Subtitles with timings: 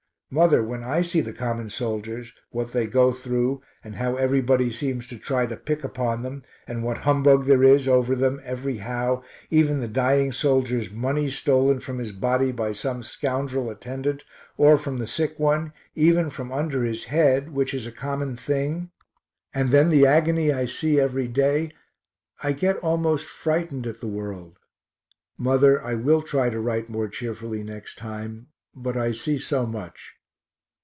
[0.33, 5.05] Mother, when I see the common soldiers, what they go through, and how everybody seems
[5.07, 9.25] to try to pick upon them, and what humbug there is over them every how,
[9.49, 14.23] even the dying soldier's money stolen from his body by some scoundrel attendant,
[14.55, 18.89] or from [the] sick one, even from under his head, which is a common thing,
[19.53, 21.73] and then the agony I see every day,
[22.41, 24.59] I get almost frightened at the world.
[25.37, 30.13] Mother, I will try to write more cheerfully next time but I see so much.